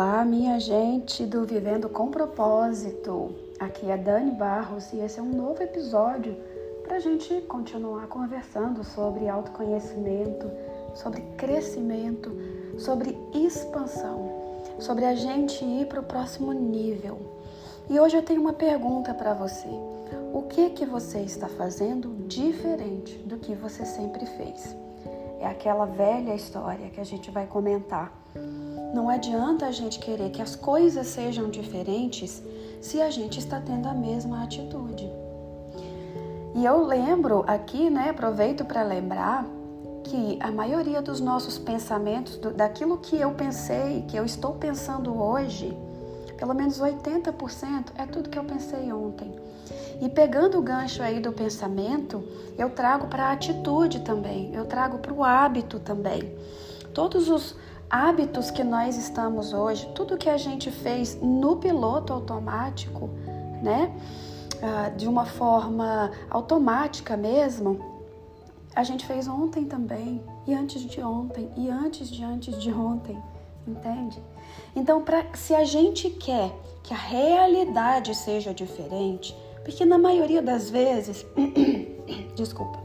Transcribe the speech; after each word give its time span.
Olá, 0.00 0.24
minha 0.24 0.60
gente 0.60 1.26
do 1.26 1.44
Vivendo 1.44 1.88
com 1.88 2.08
Propósito. 2.08 3.34
Aqui 3.58 3.90
é 3.90 3.96
Dani 3.96 4.30
Barros 4.30 4.92
e 4.92 5.00
esse 5.00 5.18
é 5.18 5.22
um 5.22 5.34
novo 5.34 5.60
episódio 5.60 6.36
para 6.84 6.98
a 6.98 7.00
gente 7.00 7.40
continuar 7.48 8.06
conversando 8.06 8.84
sobre 8.84 9.28
autoconhecimento, 9.28 10.48
sobre 10.94 11.22
crescimento, 11.36 12.30
sobre 12.78 13.18
expansão, 13.34 14.62
sobre 14.78 15.04
a 15.04 15.16
gente 15.16 15.64
ir 15.64 15.88
para 15.88 15.98
o 15.98 16.04
próximo 16.04 16.52
nível. 16.52 17.18
E 17.90 17.98
hoje 17.98 18.18
eu 18.18 18.22
tenho 18.22 18.40
uma 18.40 18.52
pergunta 18.52 19.12
para 19.12 19.34
você. 19.34 19.66
O 20.32 20.42
que 20.48 20.70
que 20.70 20.86
você 20.86 21.22
está 21.22 21.48
fazendo 21.48 22.14
diferente 22.28 23.18
do 23.26 23.36
que 23.36 23.52
você 23.52 23.84
sempre 23.84 24.24
fez? 24.26 24.76
É 25.40 25.46
aquela 25.46 25.86
velha 25.86 26.34
história 26.34 26.88
que 26.90 27.00
a 27.00 27.04
gente 27.04 27.30
vai 27.30 27.46
comentar 27.46 28.12
não 28.92 29.10
adianta 29.10 29.66
a 29.66 29.70
gente 29.70 29.98
querer 29.98 30.30
que 30.30 30.40
as 30.40 30.56
coisas 30.56 31.06
sejam 31.08 31.50
diferentes 31.50 32.42
se 32.80 33.02
a 33.02 33.10
gente 33.10 33.38
está 33.38 33.60
tendo 33.60 33.86
a 33.86 33.92
mesma 33.92 34.42
atitude. 34.42 35.10
E 36.54 36.64
eu 36.64 36.84
lembro 36.86 37.44
aqui, 37.46 37.90
né, 37.90 38.10
aproveito 38.10 38.64
para 38.64 38.82
lembrar 38.82 39.44
que 40.04 40.38
a 40.40 40.50
maioria 40.50 41.02
dos 41.02 41.20
nossos 41.20 41.58
pensamentos, 41.58 42.38
do, 42.38 42.50
daquilo 42.50 42.96
que 42.96 43.20
eu 43.20 43.32
pensei, 43.32 44.04
que 44.08 44.16
eu 44.16 44.24
estou 44.24 44.54
pensando 44.54 45.14
hoje, 45.20 45.76
pelo 46.38 46.54
menos 46.54 46.80
80% 46.80 47.92
é 47.96 48.06
tudo 48.06 48.30
que 48.30 48.38
eu 48.38 48.44
pensei 48.44 48.90
ontem. 48.90 49.30
E 50.00 50.08
pegando 50.08 50.58
o 50.58 50.62
gancho 50.62 51.02
aí 51.02 51.20
do 51.20 51.32
pensamento, 51.32 52.22
eu 52.56 52.70
trago 52.70 53.08
para 53.08 53.26
a 53.26 53.32
atitude 53.32 54.00
também, 54.00 54.54
eu 54.54 54.64
trago 54.64 54.98
para 54.98 55.12
o 55.12 55.24
hábito 55.24 55.80
também. 55.80 56.36
Todos 56.94 57.28
os 57.28 57.56
hábitos 57.90 58.50
que 58.50 58.62
nós 58.62 58.96
estamos 58.96 59.52
hoje, 59.52 59.90
tudo 59.94 60.16
que 60.16 60.28
a 60.28 60.36
gente 60.36 60.70
fez 60.70 61.18
no 61.20 61.56
piloto 61.56 62.12
automático, 62.12 63.10
né? 63.62 63.92
Ah, 64.62 64.90
de 64.90 65.08
uma 65.08 65.24
forma 65.24 66.10
automática 66.28 67.16
mesmo, 67.16 67.98
a 68.74 68.82
gente 68.82 69.06
fez 69.06 69.26
ontem 69.26 69.64
também, 69.64 70.22
e 70.46 70.54
antes 70.54 70.82
de 70.82 71.00
ontem, 71.00 71.50
e 71.56 71.70
antes 71.70 72.08
de 72.10 72.22
antes 72.24 72.60
de 72.60 72.72
ontem, 72.72 73.20
entende? 73.66 74.20
Então, 74.74 75.02
pra, 75.02 75.26
se 75.34 75.54
a 75.54 75.64
gente 75.64 76.10
quer 76.10 76.52
que 76.82 76.92
a 76.92 76.96
realidade 76.96 78.14
seja 78.14 78.52
diferente, 78.52 79.36
porque 79.62 79.84
na 79.84 79.98
maioria 79.98 80.42
das 80.42 80.70
vezes, 80.70 81.26
desculpa, 82.34 82.78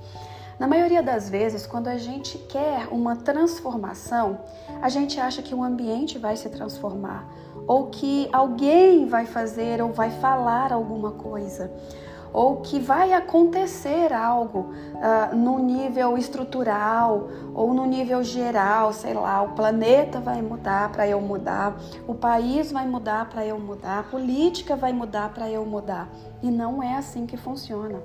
na 0.59 0.67
maioria 0.67 1.01
das 1.01 1.29
vezes, 1.29 1.65
quando 1.65 1.87
a 1.87 1.97
gente 1.97 2.37
quer 2.37 2.87
uma 2.91 3.15
transformação, 3.15 4.39
a 4.81 4.87
gente 4.87 5.19
acha 5.19 5.41
que 5.41 5.53
o 5.53 5.63
ambiente 5.63 6.17
vai 6.17 6.37
se 6.37 6.49
transformar, 6.49 7.27
ou 7.67 7.87
que 7.87 8.29
alguém 8.31 9.07
vai 9.07 9.25
fazer 9.25 9.81
ou 9.81 9.91
vai 9.91 10.11
falar 10.11 10.71
alguma 10.71 11.11
coisa, 11.11 11.71
ou 12.33 12.57
que 12.57 12.79
vai 12.79 13.13
acontecer 13.13 14.11
algo 14.11 14.71
uh, 14.95 15.35
no 15.35 15.59
nível 15.59 16.17
estrutural 16.17 17.29
ou 17.53 17.73
no 17.73 17.85
nível 17.85 18.23
geral, 18.23 18.91
sei 18.91 19.13
lá, 19.13 19.43
o 19.43 19.49
planeta 19.49 20.19
vai 20.19 20.41
mudar 20.41 20.91
para 20.91 21.07
eu 21.07 21.21
mudar, 21.21 21.79
o 22.07 22.15
país 22.15 22.71
vai 22.71 22.87
mudar 22.87 23.29
para 23.29 23.45
eu 23.45 23.59
mudar, 23.59 23.99
a 23.99 24.03
política 24.03 24.75
vai 24.75 24.91
mudar 24.91 25.31
para 25.31 25.47
eu 25.49 25.63
mudar. 25.63 26.09
E 26.41 26.49
não 26.49 26.81
é 26.81 26.95
assim 26.95 27.27
que 27.27 27.37
funciona. 27.37 28.01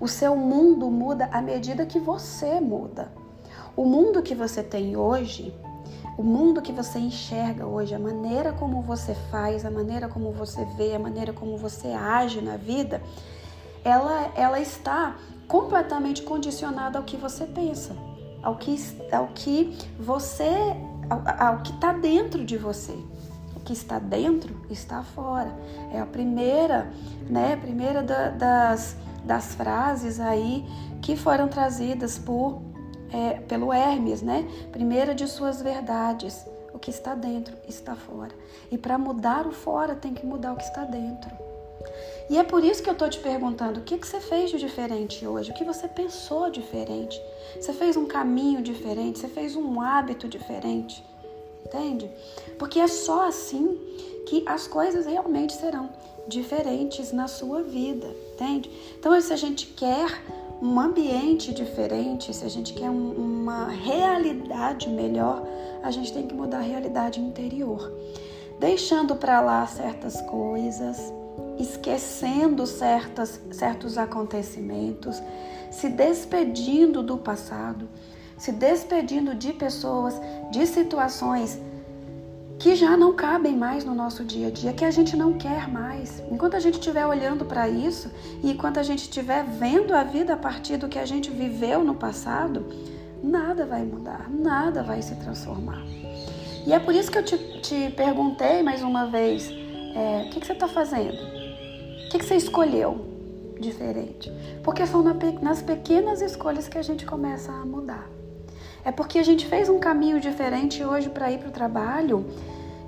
O 0.00 0.08
seu 0.08 0.34
mundo 0.34 0.90
muda 0.90 1.28
à 1.30 1.40
medida 1.40 1.86
que 1.86 2.00
você 2.00 2.58
muda. 2.60 3.12
O 3.76 3.84
mundo 3.84 4.20
que 4.20 4.34
você 4.34 4.62
tem 4.62 4.96
hoje, 4.96 5.54
o 6.18 6.22
mundo 6.22 6.60
que 6.60 6.72
você 6.72 6.98
enxerga 6.98 7.66
hoje, 7.66 7.94
a 7.94 7.98
maneira 7.98 8.52
como 8.52 8.82
você 8.82 9.14
faz, 9.30 9.64
a 9.64 9.70
maneira 9.70 10.08
como 10.08 10.32
você 10.32 10.64
vê, 10.76 10.94
a 10.94 10.98
maneira 10.98 11.32
como 11.32 11.56
você 11.56 11.88
age 11.88 12.40
na 12.40 12.56
vida, 12.56 13.00
ela, 13.84 14.32
ela 14.36 14.60
está 14.60 15.16
completamente 15.48 16.22
condicionada 16.22 16.98
ao 16.98 17.04
que 17.04 17.16
você 17.16 17.44
pensa, 17.46 17.96
ao 18.42 18.56
que, 18.56 18.76
ao 19.12 19.28
que 19.28 19.76
você, 19.98 20.50
ao, 21.08 21.48
ao 21.48 21.62
que 21.62 21.72
está 21.72 21.92
dentro 21.92 22.44
de 22.44 22.56
você. 22.56 22.96
O 23.56 23.60
que 23.62 23.72
está 23.72 23.98
dentro 23.98 24.56
está 24.70 25.02
fora. 25.02 25.54
É 25.92 26.00
a 26.00 26.06
primeira, 26.06 26.90
né? 27.28 27.56
Primeira 27.56 28.02
da, 28.02 28.30
das 28.30 28.96
das 29.24 29.54
frases 29.54 30.18
aí 30.18 30.64
que 31.02 31.16
foram 31.16 31.48
trazidas 31.48 32.18
por 32.18 32.60
é, 33.12 33.40
pelo 33.40 33.72
Hermes, 33.72 34.22
né? 34.22 34.48
Primeira 34.70 35.14
de 35.14 35.26
suas 35.26 35.60
verdades, 35.60 36.46
o 36.72 36.78
que 36.78 36.90
está 36.90 37.14
dentro 37.14 37.56
está 37.68 37.96
fora. 37.96 38.32
E 38.70 38.78
para 38.78 38.96
mudar 38.96 39.46
o 39.46 39.50
fora 39.50 39.96
tem 39.96 40.14
que 40.14 40.24
mudar 40.24 40.52
o 40.52 40.56
que 40.56 40.62
está 40.62 40.84
dentro. 40.84 41.49
E 42.28 42.38
é 42.38 42.44
por 42.44 42.62
isso 42.62 42.82
que 42.82 42.88
eu 42.88 42.92
estou 42.92 43.08
te 43.08 43.18
perguntando: 43.18 43.80
o 43.80 43.82
que, 43.82 43.98
que 43.98 44.06
você 44.06 44.20
fez 44.20 44.50
de 44.50 44.58
diferente 44.58 45.26
hoje? 45.26 45.50
O 45.50 45.54
que 45.54 45.64
você 45.64 45.88
pensou 45.88 46.48
diferente? 46.50 47.20
Você 47.60 47.72
fez 47.72 47.96
um 47.96 48.06
caminho 48.06 48.62
diferente? 48.62 49.18
Você 49.18 49.28
fez 49.28 49.56
um 49.56 49.80
hábito 49.80 50.28
diferente? 50.28 51.04
Entende? 51.66 52.10
Porque 52.58 52.78
é 52.78 52.88
só 52.88 53.26
assim 53.26 53.78
que 54.26 54.44
as 54.46 54.66
coisas 54.66 55.06
realmente 55.06 55.52
serão 55.52 55.90
diferentes 56.28 57.12
na 57.12 57.26
sua 57.26 57.62
vida, 57.62 58.06
entende? 58.34 58.70
Então, 58.98 59.18
se 59.20 59.32
a 59.32 59.36
gente 59.36 59.66
quer 59.66 60.22
um 60.62 60.78
ambiente 60.78 61.52
diferente, 61.52 62.34
se 62.34 62.44
a 62.44 62.48
gente 62.48 62.74
quer 62.74 62.90
um, 62.90 63.10
uma 63.12 63.68
realidade 63.68 64.88
melhor, 64.88 65.42
a 65.82 65.90
gente 65.90 66.12
tem 66.12 66.26
que 66.26 66.34
mudar 66.34 66.58
a 66.58 66.62
realidade 66.62 67.20
interior, 67.20 67.90
deixando 68.58 69.16
para 69.16 69.40
lá 69.40 69.66
certas 69.66 70.20
coisas, 70.22 71.12
esquecendo 71.62 72.66
certas, 72.66 73.40
certos 73.50 73.98
acontecimentos, 73.98 75.22
se 75.70 75.88
despedindo 75.88 77.02
do 77.02 77.18
passado, 77.18 77.88
se 78.36 78.52
despedindo 78.52 79.34
de 79.34 79.52
pessoas, 79.52 80.20
de 80.50 80.66
situações 80.66 81.60
que 82.58 82.76
já 82.76 82.94
não 82.94 83.14
cabem 83.14 83.56
mais 83.56 83.86
no 83.86 83.94
nosso 83.94 84.22
dia 84.22 84.48
a 84.48 84.50
dia, 84.50 84.72
que 84.74 84.84
a 84.84 84.90
gente 84.90 85.16
não 85.16 85.32
quer 85.32 85.66
mais. 85.66 86.22
Enquanto 86.30 86.56
a 86.56 86.60
gente 86.60 86.74
estiver 86.74 87.06
olhando 87.06 87.44
para 87.46 87.66
isso 87.68 88.10
e 88.42 88.50
enquanto 88.50 88.78
a 88.78 88.82
gente 88.82 89.00
estiver 89.00 89.44
vendo 89.44 89.94
a 89.94 90.04
vida 90.04 90.34
a 90.34 90.36
partir 90.36 90.76
do 90.76 90.86
que 90.86 90.98
a 90.98 91.06
gente 91.06 91.30
viveu 91.30 91.82
no 91.82 91.94
passado, 91.94 92.66
nada 93.22 93.64
vai 93.64 93.82
mudar, 93.82 94.28
nada 94.30 94.82
vai 94.82 95.00
se 95.00 95.14
transformar. 95.16 95.82
E 96.66 96.72
é 96.74 96.78
por 96.78 96.94
isso 96.94 97.10
que 97.10 97.16
eu 97.16 97.24
te, 97.24 97.38
te 97.62 97.90
perguntei 97.96 98.62
mais 98.62 98.82
uma 98.82 99.06
vez: 99.06 99.50
é, 99.94 100.26
o 100.26 100.30
que, 100.30 100.40
que 100.40 100.46
você 100.46 100.52
está 100.52 100.68
fazendo? 100.68 101.39
Que, 102.10 102.18
que 102.18 102.24
você 102.24 102.34
escolheu 102.34 103.06
diferente? 103.60 104.32
Porque 104.64 104.84
são 104.84 105.00
na, 105.00 105.14
nas 105.40 105.62
pequenas 105.62 106.20
escolhas 106.20 106.66
que 106.66 106.76
a 106.76 106.82
gente 106.82 107.06
começa 107.06 107.52
a 107.52 107.64
mudar. 107.64 108.10
É 108.84 108.90
porque 108.90 109.16
a 109.20 109.22
gente 109.22 109.46
fez 109.46 109.68
um 109.68 109.78
caminho 109.78 110.18
diferente 110.18 110.82
hoje 110.82 111.08
para 111.08 111.30
ir 111.30 111.38
para 111.38 111.50
o 111.50 111.52
trabalho 111.52 112.26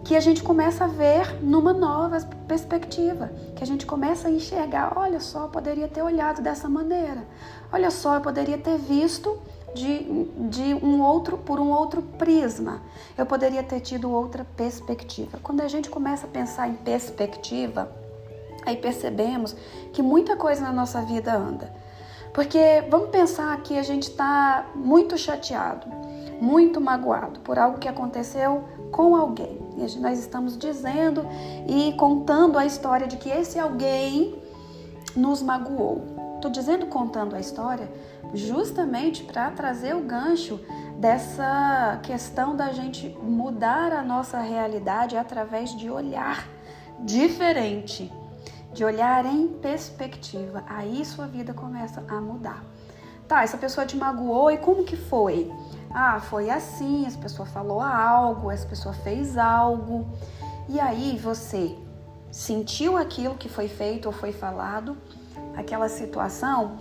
que 0.05 0.17
a 0.17 0.21
gente 0.21 0.43
começa 0.43 0.87
a 0.87 0.89
ver 0.89 1.41
numa 1.41 1.73
nova 1.73 2.19
perspectiva, 2.49 3.31
que 3.55 3.63
a 3.63 3.67
gente 3.67 3.87
começa 3.87 4.27
a 4.27 4.31
enxergar, 4.33 4.95
olha 4.97 5.21
só, 5.21 5.45
eu 5.45 5.49
poderia 5.49 5.87
ter 5.87 6.03
olhado 6.03 6.43
dessa 6.43 6.69
maneira. 6.69 7.25
Olha 7.73 7.93
só, 7.93 8.17
eu 8.17 8.21
poderia 8.21 8.59
ter 8.59 8.77
visto 8.77 9.41
de, 9.73 10.27
de 10.51 10.75
um 10.75 11.01
outro 11.01 11.39
por 11.39 11.61
um 11.61 11.71
outro 11.71 12.03
prisma. 12.03 12.83
Eu 13.17 13.25
poderia 13.25 13.63
ter 13.63 13.79
tido 13.79 14.11
outra 14.11 14.45
perspectiva. 14.57 15.39
Quando 15.41 15.61
a 15.61 15.69
gente 15.69 15.89
começa 15.89 16.27
a 16.27 16.29
pensar 16.29 16.69
em 16.69 16.75
perspectiva, 16.75 18.02
aí 18.65 18.77
percebemos 18.77 19.55
que 19.93 20.03
muita 20.03 20.37
coisa 20.37 20.63
na 20.63 20.73
nossa 20.73 21.03
vida 21.03 21.35
anda. 21.35 21.73
Porque 22.33 22.83
vamos 22.89 23.11
pensar 23.11 23.61
que 23.63 23.79
a 23.79 23.83
gente 23.83 24.05
está 24.05 24.67
muito 24.75 25.19
chateado, 25.19 25.87
muito 26.41 26.81
magoado 26.81 27.41
por 27.41 27.59
algo 27.59 27.79
que 27.79 27.89
aconteceu 27.89 28.65
com 28.91 29.15
alguém. 29.15 29.61
E 29.77 29.99
nós 29.99 30.19
estamos 30.19 30.57
dizendo 30.57 31.27
e 31.69 31.93
contando 31.95 32.59
a 32.59 32.65
história 32.65 33.07
de 33.07 33.19
que 33.19 33.29
esse 33.29 33.59
alguém 33.59 34.41
nos 35.15 35.43
magoou. 35.43 36.03
Estou 36.37 36.51
dizendo 36.51 36.87
contando 36.87 37.37
a 37.37 37.41
história 37.41 37.89
justamente 38.35 39.23
para 39.25 39.51
trazer 39.51 39.95
o 39.95 40.01
gancho 40.01 40.59
dessa 40.99 42.01
questão 42.03 42.57
da 42.57 42.73
gente 42.73 43.09
mudar 43.23 43.93
a 43.93 44.03
nossa 44.03 44.41
realidade 44.41 45.17
através 45.17 45.77
de 45.77 45.91
olhar 45.91 46.49
diferente 47.01 48.13
de 48.73 48.85
olhar 48.85 49.25
em 49.27 49.49
perspectiva. 49.49 50.65
Aí 50.67 51.05
sua 51.05 51.27
vida 51.27 51.53
começa 51.53 52.03
a 52.09 52.21
mudar. 52.21 52.63
Tá, 53.29 53.43
essa 53.43 53.57
pessoa 53.57 53.87
te 53.87 53.97
magoou 53.97 54.51
e 54.51 54.59
como 54.59 54.85
que 54.85 54.97
foi? 54.97 55.51
Ah, 55.91 56.21
foi 56.21 56.51
assim, 56.51 57.07
essa 57.07 57.19
pessoa 57.19 57.47
falou 57.47 57.81
algo, 57.81 58.51
essa 58.51 58.67
pessoa 58.67 58.95
fez 58.95 59.39
algo. 59.39 60.07
E 60.69 60.81
aí 60.81 61.19
você 61.19 61.77
sentiu 62.31 62.97
aquilo 62.97 63.35
que 63.35 63.49
foi 63.49 63.69
feito 63.69 64.07
ou 64.07 64.13
foi 64.13 64.33
falado, 64.33 64.97
aquela 65.55 65.89
situação, 65.89 66.79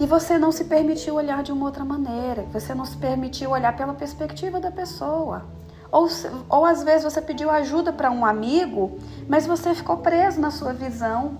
e 0.00 0.06
você 0.06 0.36
não 0.36 0.50
se 0.50 0.64
permitiu 0.64 1.14
olhar 1.14 1.42
de 1.44 1.52
uma 1.52 1.66
outra 1.66 1.84
maneira, 1.84 2.42
você 2.52 2.74
não 2.74 2.84
se 2.84 2.96
permitiu 2.96 3.50
olhar 3.50 3.76
pela 3.76 3.94
perspectiva 3.94 4.58
da 4.58 4.70
pessoa. 4.70 5.44
Ou, 5.92 6.08
ou 6.48 6.64
às 6.64 6.82
vezes 6.82 7.04
você 7.04 7.20
pediu 7.20 7.50
ajuda 7.50 7.92
para 7.92 8.10
um 8.10 8.24
amigo, 8.24 8.98
mas 9.28 9.46
você 9.46 9.74
ficou 9.74 9.98
preso 9.98 10.40
na 10.40 10.50
sua 10.50 10.72
visão 10.72 11.36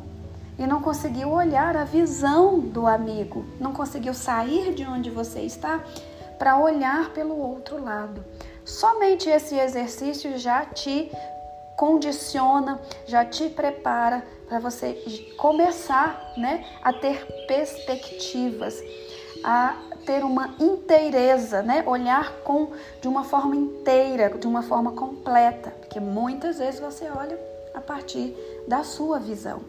e 0.58 0.66
não 0.66 0.82
conseguiu 0.82 1.30
olhar 1.30 1.74
a 1.74 1.84
visão 1.84 2.58
do 2.58 2.86
amigo, 2.86 3.46
não 3.58 3.72
conseguiu 3.72 4.12
sair 4.12 4.74
de 4.74 4.84
onde 4.84 5.08
você 5.08 5.40
está 5.40 5.80
para 6.38 6.58
olhar 6.58 7.10
pelo 7.14 7.36
outro 7.38 7.82
lado. 7.82 8.22
Somente 8.64 9.28
esse 9.28 9.58
exercício 9.58 10.36
já 10.36 10.66
te 10.66 11.10
condiciona, 11.76 12.78
já 13.06 13.24
te 13.24 13.48
prepara 13.48 14.22
para 14.48 14.58
você 14.58 14.92
começar, 15.38 16.34
né, 16.36 16.64
a 16.82 16.92
ter 16.92 17.26
perspectivas, 17.46 18.78
a 19.42 19.74
ter 20.04 20.24
uma 20.24 20.54
inteireza, 20.60 21.62
né? 21.62 21.82
Olhar 21.86 22.32
com 22.44 22.68
de 23.00 23.08
uma 23.08 23.24
forma 23.24 23.56
inteira, 23.56 24.30
de 24.30 24.46
uma 24.46 24.62
forma 24.62 24.92
completa, 24.92 25.70
porque 25.80 26.00
muitas 26.00 26.58
vezes 26.58 26.80
você 26.80 27.06
olha 27.10 27.38
a 27.74 27.80
partir 27.80 28.34
da 28.68 28.84
sua 28.84 29.18
visão. 29.18 29.60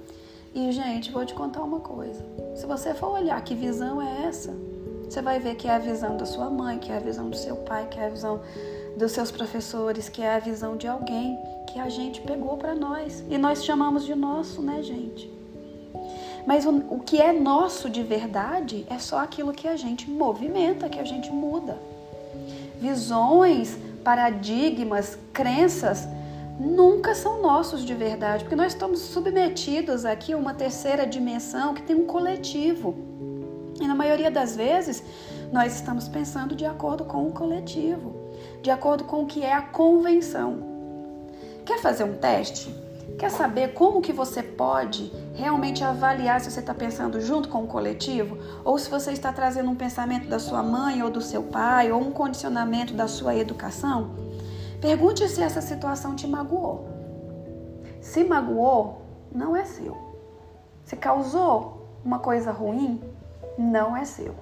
E 0.54 0.72
gente, 0.72 1.12
vou 1.12 1.26
te 1.26 1.34
contar 1.34 1.62
uma 1.64 1.80
coisa. 1.80 2.24
Se 2.56 2.66
você 2.66 2.94
for 2.94 3.12
olhar 3.12 3.44
que 3.44 3.56
visão 3.56 4.02
é 4.02 4.26
essa, 4.26 4.54
você 5.10 5.22
vai 5.22 5.40
ver 5.40 5.56
que 5.56 5.68
é 5.68 5.76
a 5.76 5.80
visão 5.80 6.16
da 6.18 6.26
sua 6.26 6.50
mãe, 6.50 6.78
que 6.78 6.92
é 6.92 6.98
a 6.98 7.00
visão 7.00 7.30
do 7.30 7.36
seu 7.36 7.56
pai, 7.58 7.88
que 7.90 8.00
é 8.00 8.06
a 8.06 8.10
visão 8.10 8.42
dos 8.98 9.12
seus 9.12 9.32
professores, 9.32 10.10
que 10.10 10.22
é 10.22 10.36
a 10.36 10.40
visão 10.40 10.78
de 10.78 10.88
alguém 10.88 11.38
que 11.72 11.80
a 11.80 11.90
gente 11.90 12.22
pegou 12.22 12.58
para 12.58 12.76
nós. 12.76 13.24
E 13.30 13.38
nós 13.38 13.64
chamamos 13.64 14.06
de 14.06 14.14
nosso, 14.14 14.62
né, 14.62 14.82
gente? 14.84 15.32
Mas 16.46 16.66
o, 16.66 16.72
o 16.90 17.00
que 17.00 17.22
é 17.22 17.32
nosso 17.32 17.90
de 17.90 18.04
verdade 18.04 18.86
é 18.90 19.00
só 19.00 19.20
aquilo 19.20 19.54
que 19.54 19.68
a 19.68 19.76
gente 19.76 20.10
movimenta, 20.10 20.90
que 20.90 21.00
a 21.00 21.04
gente 21.06 21.32
muda. 21.32 21.78
Visões, 22.80 23.78
paradigmas, 24.04 25.18
crenças 25.32 26.08
nunca 26.60 27.16
são 27.16 27.42
nossos 27.42 27.84
de 27.84 27.94
verdade, 27.94 28.44
porque 28.44 28.56
nós 28.56 28.74
estamos 28.74 29.00
submetidos 29.00 30.06
aqui 30.06 30.34
a 30.34 30.38
uma 30.38 30.54
terceira 30.54 31.06
dimensão 31.06 31.74
que 31.74 31.82
tem 31.82 31.96
um 31.96 32.06
coletivo. 32.06 32.96
E 33.80 33.88
na 33.88 33.96
maioria 33.96 34.30
das 34.30 34.56
vezes, 34.56 35.04
nós 35.52 35.76
estamos 35.76 36.08
pensando 36.08 36.56
de 36.56 36.66
acordo 36.66 37.06
com 37.06 37.28
o 37.28 37.32
coletivo, 37.32 38.16
de 38.62 38.70
acordo 38.70 39.04
com 39.04 39.24
o 39.24 39.26
que 39.26 39.44
é 39.44 39.54
a 39.54 39.62
convenção. 39.62 40.72
Quer 41.66 41.80
fazer 41.80 42.04
um 42.04 42.16
teste? 42.16 42.74
Quer 43.18 43.30
saber 43.30 43.74
como 43.74 44.02
que 44.02 44.12
você 44.12 44.44
pode 44.44 45.12
realmente 45.34 45.84
avaliar 45.84 46.40
se 46.40 46.52
você 46.52 46.60
está 46.60 46.74
pensando 46.74 47.20
junto 47.20 47.50
com 47.50 47.64
o 47.64 47.68
coletivo 47.68 48.38
ou 48.64 48.78
se 48.78 48.90
você 48.90 49.12
está 49.12 49.34
trazendo 49.34 49.70
um 49.70 49.76
pensamento 49.76 50.28
da 50.28 50.40
sua 50.40 50.62
mãe 50.62 51.02
ou 51.02 51.10
do 51.10 51.22
seu 51.22 51.44
pai 51.44 51.92
ou 51.92 52.00
um 52.00 52.12
condicionamento 52.12 52.94
da 52.94 53.08
sua 53.08 53.36
educação? 53.36 54.12
Pergunte 54.80 55.28
se 55.28 55.42
essa 55.42 55.62
situação 55.62 56.16
te 56.16 56.28
magoou. 56.28 56.88
Se 58.02 58.24
magoou, 58.24 59.02
não 59.34 59.56
é 59.56 59.66
seu. 59.66 59.98
Se 60.84 60.96
causou 60.96 61.88
uma 62.04 62.20
coisa 62.20 62.52
ruim, 62.52 63.02
não 63.58 63.96
é 63.96 64.06
seu. 64.06 64.36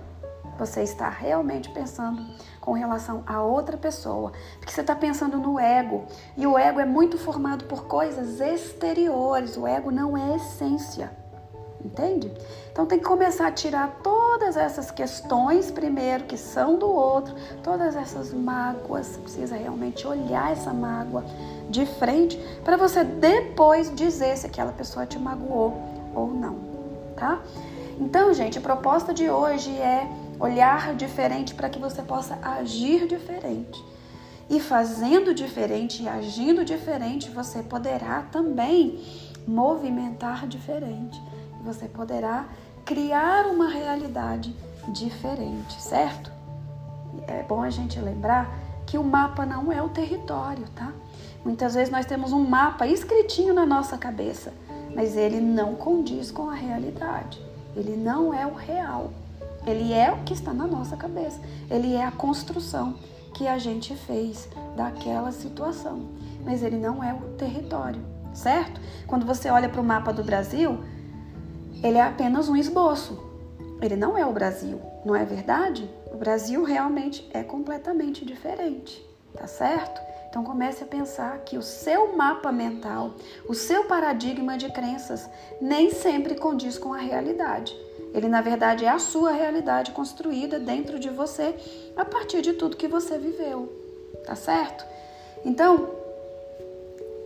Você 0.58 0.84
está 0.84 1.10
realmente 1.10 1.70
pensando 1.70 2.24
com 2.60 2.74
relação 2.74 3.24
a 3.26 3.42
outra 3.42 3.78
pessoa, 3.78 4.32
porque 4.60 4.72
você 4.72 4.82
está 4.82 4.96
pensando 4.96 5.38
no 5.38 5.60
ego 5.60 6.06
e 6.38 6.46
o 6.46 6.58
ego 6.58 6.80
é 6.80 6.86
muito 6.86 7.18
formado 7.18 7.66
por 7.66 7.86
coisas 7.86 8.40
exteriores. 8.40 9.58
O 9.58 9.66
ego 9.66 9.90
não 9.90 10.16
é 10.16 10.36
essência, 10.36 11.12
entende? 11.84 12.32
Então 12.72 12.86
tem 12.86 13.00
que 13.00 13.06
começar 13.06 13.48
a 13.48 13.52
tirar 13.52 14.00
todas 14.04 14.56
essas 14.56 14.92
questões 14.92 15.72
primeiro 15.72 16.26
que 16.26 16.38
são 16.38 16.78
do 16.78 16.90
outro, 16.90 17.34
todas 17.64 17.96
essas 17.96 18.34
mágoas. 18.34 19.08
Você 19.08 19.20
precisa 19.20 19.56
realmente 19.56 20.06
olhar 20.06 20.52
essa 20.52 20.74
mágoa 20.74 21.26
de 21.70 21.86
frente 21.86 22.38
para 22.64 22.78
você 22.78 23.04
depois 23.04 23.94
dizer 23.96 24.38
se 24.38 24.46
aquela 24.46 24.72
pessoa 24.72 25.06
te 25.06 25.18
magoou 25.18 25.82
ou 26.14 26.28
não, 26.28 26.56
tá? 27.16 27.42
Então, 28.00 28.34
gente, 28.34 28.58
a 28.58 28.62
proposta 28.62 29.14
de 29.14 29.30
hoje 29.30 29.70
é 29.78 30.08
olhar 30.42 30.96
diferente 30.96 31.54
para 31.54 31.70
que 31.70 31.78
você 31.78 32.02
possa 32.02 32.40
agir 32.42 33.08
diferente. 33.08 33.84
E 34.50 34.60
fazendo 34.60 35.34
diferente 35.34 36.04
e 36.04 36.10
agindo 36.10 36.66
diferente, 36.66 37.30
você 37.30 37.62
poderá 37.62 38.24
também 38.24 39.00
movimentar 39.48 40.48
diferente. 40.48 41.22
Você 41.64 41.88
poderá 41.88 42.46
criar 42.84 43.46
uma 43.46 43.70
realidade 43.70 44.54
diferente, 44.88 45.80
certo? 45.80 46.32
É 47.28 47.44
bom 47.44 47.62
a 47.62 47.70
gente 47.70 48.00
lembrar 48.00 48.52
que 48.86 48.98
o 48.98 49.04
mapa 49.04 49.46
não 49.46 49.72
é 49.72 49.82
o 49.82 49.90
território, 49.90 50.66
tá? 50.76 50.92
Muitas 51.46 51.76
vezes 51.76 51.92
nós 51.92 52.06
temos 52.06 52.34
um 52.34 52.44
mapa 52.44 52.88
escritinho 52.88 53.54
na 53.54 53.66
nossa 53.66 53.98
cabeça, 53.98 54.52
mas 54.96 55.16
ele 55.16 55.40
não 55.40 55.76
condiz 55.76 56.32
com 56.32 56.50
a 56.50 56.56
realidade. 56.56 57.40
Ele 57.76 57.96
não 57.96 58.34
é 58.34 58.46
o 58.46 58.54
real. 58.54 59.12
Ele 59.66 59.94
é 59.94 60.12
o 60.12 60.24
que 60.24 60.34
está 60.34 60.54
na 60.54 60.66
nossa 60.66 60.98
cabeça. 60.98 61.40
Ele 61.70 61.94
é 61.94 62.04
a 62.04 62.12
construção 62.12 62.96
que 63.34 63.48
a 63.48 63.58
gente 63.58 63.96
fez 63.96 64.48
daquela 64.76 65.32
situação. 65.32 66.10
Mas 66.44 66.64
ele 66.64 66.78
não 66.78 67.04
é 67.04 67.14
o 67.14 67.36
território, 67.38 68.02
certo? 68.34 68.82
Quando 69.06 69.26
você 69.26 69.50
olha 69.50 69.70
para 69.70 69.82
o 69.82 69.84
mapa 69.84 70.12
do 70.12 70.24
Brasil, 70.24 70.80
ele 71.84 71.98
é 71.98 72.02
apenas 72.02 72.50
um 72.50 72.56
esboço. 72.56 73.20
Ele 73.82 73.96
não 73.96 74.18
é 74.18 74.26
o 74.26 74.34
Brasil, 74.34 74.80
não 75.04 75.16
é 75.16 75.26
verdade? 75.26 75.90
O 76.12 76.18
Brasil 76.18 76.64
realmente 76.64 77.28
é 77.34 77.42
completamente 77.42 78.24
diferente, 78.24 79.04
tá 79.34 79.48
certo? 79.48 80.00
Então 80.30 80.44
comece 80.44 80.84
a 80.84 80.88
pensar 80.88 81.40
que 81.40 81.58
o 81.58 81.62
seu 81.62 82.16
mapa 82.16 82.52
mental, 82.52 83.16
o 83.50 83.54
seu 83.54 83.86
paradigma 83.86 84.58
de 84.58 84.70
crenças 84.72 85.30
nem 85.60 85.90
sempre 85.92 86.36
condiz 86.36 86.78
com 86.78 86.94
a 86.94 86.98
realidade. 86.98 87.76
Ele, 88.14 88.28
na 88.28 88.42
verdade, 88.42 88.86
é 88.86 88.90
a 88.90 89.00
sua 89.00 89.32
realidade 89.32 89.92
construída 89.92 90.60
dentro 90.60 91.00
de 91.00 91.10
você 91.10 91.56
a 91.96 92.04
partir 92.04 92.42
de 92.42 92.54
tudo 92.54 92.78
que 92.78 92.88
você 92.88 93.18
viveu. 93.18 93.72
Tá 94.26 94.36
certo? 94.36 94.86
Então, 95.46 95.90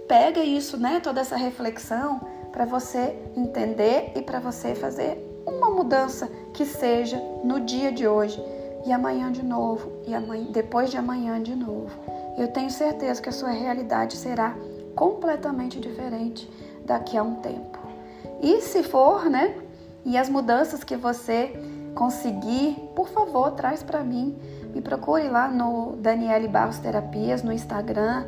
pega 0.08 0.44
isso, 0.44 0.78
né, 0.78 1.00
toda 1.02 1.22
essa 1.22 1.36
reflexão 1.36 2.22
para 2.52 2.66
você 2.66 3.16
entender 3.36 4.12
e 4.16 4.22
para 4.22 4.40
você 4.40 4.76
fazer 4.76 5.18
uma 5.46 5.70
mudança 5.70 6.30
que 6.54 6.66
seja 6.66 7.18
no 7.44 7.60
dia 7.60 7.92
de 7.92 8.08
hoje 8.08 8.42
e 8.86 8.92
amanhã 8.92 9.32
de 9.32 9.44
novo 9.44 9.92
e 10.08 10.14
amanhã, 10.14 10.46
depois 10.52 10.90
de 10.90 10.98
amanhã 10.98 11.42
de 11.42 11.56
novo. 11.56 11.92
Eu 12.38 12.48
tenho 12.48 12.70
certeza 12.70 13.22
que 13.22 13.30
a 13.30 13.32
sua 13.32 13.50
realidade 13.50 14.16
será 14.16 14.56
completamente 14.96 15.80
diferente 15.80 16.50
daqui 16.86 17.18
a 17.18 17.24
um 17.24 17.36
tempo. 17.36 17.80
E 18.42 18.62
se 18.62 18.84
for, 18.84 19.30
né, 19.30 19.56
e 20.06 20.18
as 20.18 20.30
mudanças 20.30 20.84
que 20.84 20.96
você 20.96 21.52
conseguir, 21.96 22.76
por 22.96 23.08
favor, 23.10 23.52
traz 23.52 23.82
para 23.82 24.04
mim. 24.04 24.38
Me 24.74 24.82
procure 24.82 25.28
lá 25.28 25.48
no 25.48 25.96
Daniele 25.98 26.48
Barros 26.48 26.78
Terapias 26.78 27.42
no 27.42 27.52
Instagram, 27.52 28.26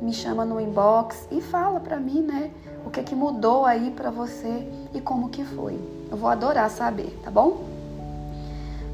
me 0.00 0.12
chama 0.12 0.44
no 0.44 0.60
inbox 0.60 1.28
e 1.30 1.40
fala 1.40 1.78
para 1.78 2.00
mim, 2.00 2.22
né, 2.22 2.50
o 2.84 2.90
que 2.90 3.02
que 3.02 3.14
mudou 3.14 3.64
aí 3.66 3.90
para 3.90 4.10
você 4.10 4.66
e 4.94 5.00
como 5.00 5.28
que 5.28 5.44
foi. 5.44 5.78
Eu 6.10 6.16
vou 6.16 6.28
adorar 6.28 6.70
saber, 6.70 7.16
tá 7.22 7.30
bom? 7.30 7.64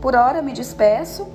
Por 0.01 0.15
hora 0.15 0.43
me 0.43 0.53
despeço 0.53 1.27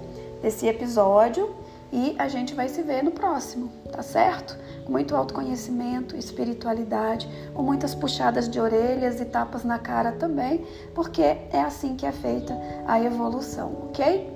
desse 0.41 0.67
episódio 0.67 1.55
e 1.91 2.15
a 2.17 2.27
gente 2.27 2.53
vai 2.53 2.69
se 2.69 2.81
ver 2.81 3.03
no 3.03 3.11
próximo, 3.11 3.69
tá 3.91 4.01
certo? 4.01 4.57
com 4.81 4.91
muito 4.91 5.15
autoconhecimento, 5.15 6.15
espiritualidade, 6.17 7.29
com 7.53 7.63
muitas 7.63 7.95
puxadas 7.95 8.49
de 8.49 8.59
orelhas 8.59 9.21
e 9.21 9.25
tapas 9.25 9.63
na 9.63 9.79
cara 9.79 10.11
também, 10.11 10.65
porque 10.93 11.21
é 11.21 11.61
assim 11.61 11.95
que 11.95 12.05
é 12.05 12.11
feita 12.11 12.57
a 12.85 13.01
evolução, 13.01 13.89
ok? 13.89 14.29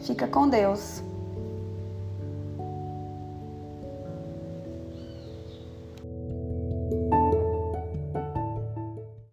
Fica 0.00 0.26
com 0.26 0.48
Deus. 0.48 1.07